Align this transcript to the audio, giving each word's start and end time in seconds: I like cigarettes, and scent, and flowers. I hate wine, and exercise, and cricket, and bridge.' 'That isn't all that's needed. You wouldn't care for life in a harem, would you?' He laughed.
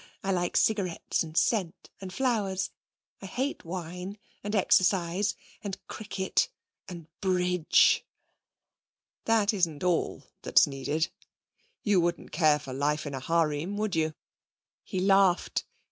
I 0.23 0.31
like 0.31 0.57
cigarettes, 0.57 1.21
and 1.21 1.37
scent, 1.37 1.91
and 2.01 2.11
flowers. 2.11 2.71
I 3.21 3.27
hate 3.27 3.63
wine, 3.63 4.17
and 4.43 4.55
exercise, 4.55 5.35
and 5.63 5.77
cricket, 5.87 6.49
and 6.87 7.05
bridge.' 7.19 8.03
'That 9.25 9.53
isn't 9.53 9.83
all 9.83 10.23
that's 10.41 10.65
needed. 10.65 11.11
You 11.83 12.01
wouldn't 12.01 12.31
care 12.31 12.57
for 12.57 12.73
life 12.73 13.05
in 13.05 13.13
a 13.13 13.19
harem, 13.19 13.77
would 13.77 13.95
you?' 13.95 14.15
He 14.83 14.99
laughed. 14.99 15.65